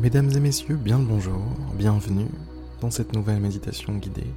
[0.00, 1.42] Mesdames et messieurs, bien le bonjour,
[1.74, 2.30] bienvenue
[2.80, 4.32] dans cette nouvelle méditation guidée.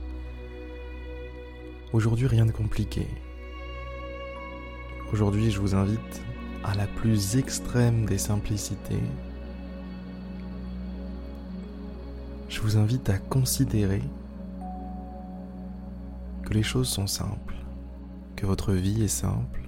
[1.93, 3.07] Aujourd'hui, rien de compliqué.
[5.13, 6.21] Aujourd'hui, je vous invite
[6.65, 8.99] à la plus extrême des simplicités.
[12.49, 14.03] Je vous invite à considérer
[16.43, 17.55] que les choses sont simples,
[18.35, 19.61] que votre vie est simple.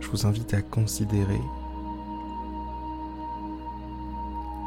[0.00, 1.42] Je vous invite à considérer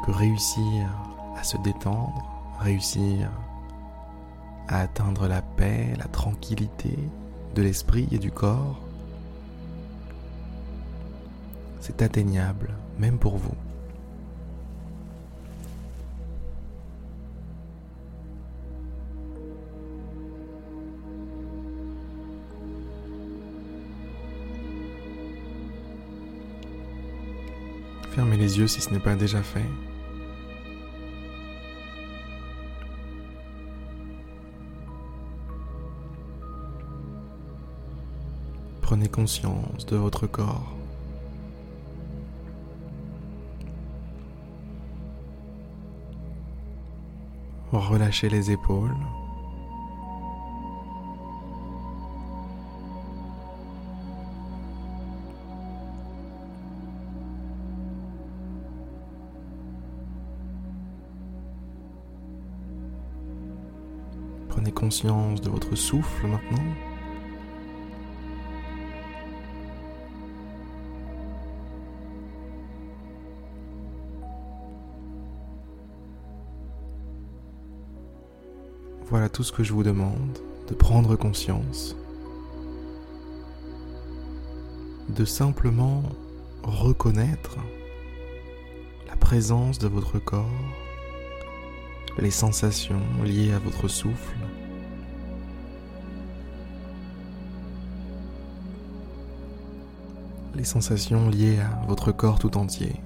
[0.04, 0.86] que réussir
[1.34, 2.22] à se détendre,
[2.60, 3.30] réussir
[4.68, 6.98] à atteindre la paix, la tranquillité
[7.54, 8.80] de l'esprit et du corps,
[11.80, 13.54] c'est atteignable, même pour vous.
[28.10, 29.64] Fermez les yeux si ce n'est pas déjà fait.
[38.94, 40.72] Prenez conscience de votre corps.
[47.72, 48.94] Relâchez les épaules.
[64.50, 66.93] Prenez conscience de votre souffle maintenant.
[79.14, 81.94] Voilà tout ce que je vous demande, de prendre conscience,
[85.08, 86.02] de simplement
[86.64, 87.58] reconnaître
[89.06, 90.50] la présence de votre corps,
[92.18, 94.36] les sensations liées à votre souffle,
[100.56, 102.96] les sensations liées à votre corps tout entier.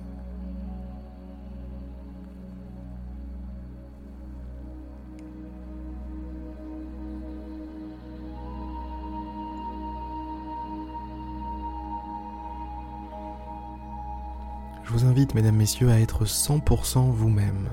[14.98, 17.69] Vous invite, mesdames, messieurs, à être 100% vous-même.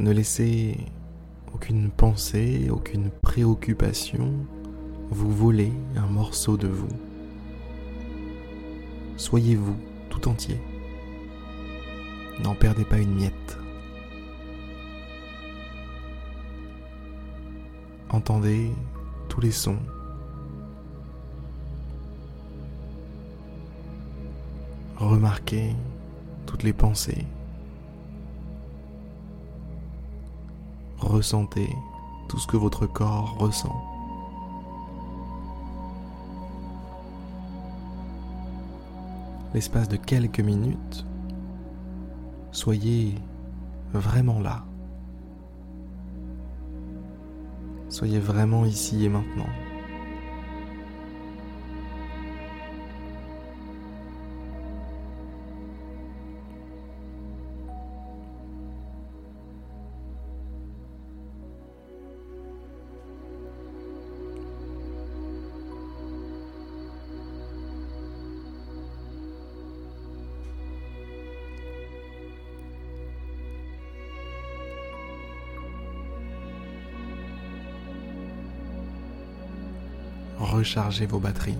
[0.00, 0.78] Ne laissez
[1.54, 4.32] aucune pensée, aucune préoccupation
[5.10, 6.88] vous voler un morceau de vous.
[9.16, 9.76] Soyez vous
[10.08, 10.60] tout entier.
[12.42, 13.58] N'en perdez pas une miette.
[18.12, 18.72] Entendez
[19.28, 19.78] tous les sons.
[24.96, 25.76] Remarquez
[26.44, 27.24] toutes les pensées.
[30.98, 31.72] Ressentez
[32.28, 33.74] tout ce que votre corps ressent.
[39.54, 41.06] L'espace de quelques minutes,
[42.50, 43.14] soyez
[43.92, 44.64] vraiment là.
[47.90, 49.48] Soyez vraiment ici et maintenant.
[80.44, 81.58] Rechargez vos batteries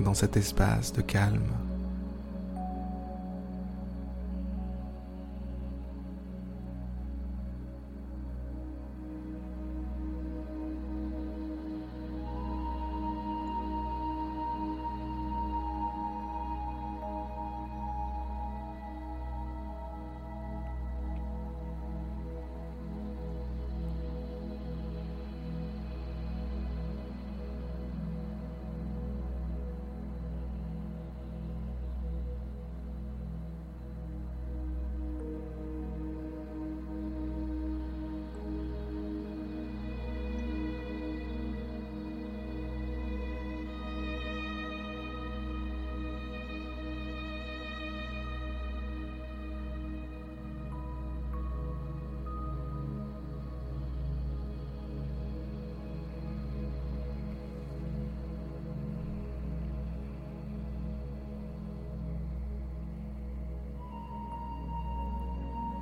[0.00, 1.50] dans cet espace de calme.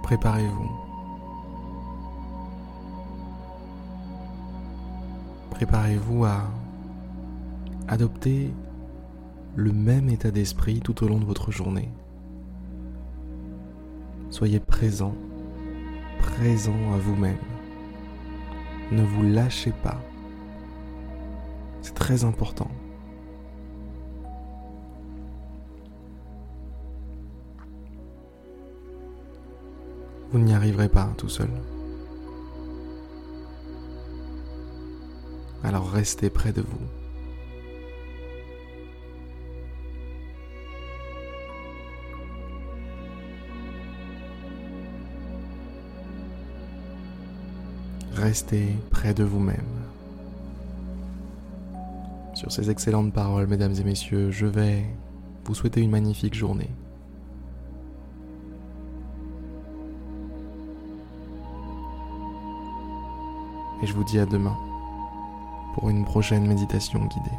[0.06, 0.70] Préparez-vous.
[5.50, 6.44] Préparez-vous à
[7.88, 8.53] adopter
[9.56, 11.88] le même état d'esprit tout au long de votre journée.
[14.31, 15.17] Soyez présent,
[16.20, 17.43] présent à vous-même.
[18.93, 20.00] Ne vous lâchez pas.
[21.82, 22.70] C'est très important.
[30.32, 31.49] Vous n'y arriverez pas tout seul.
[35.62, 36.78] Alors restez près de vous.
[48.14, 49.56] Restez près de vous-même.
[52.34, 54.84] Sur ces excellentes paroles, mesdames et messieurs, je vais
[55.44, 56.70] vous souhaiter une magnifique journée.
[63.82, 64.56] Et je vous dis à demain
[65.75, 67.38] pour une prochaine méditation guidée.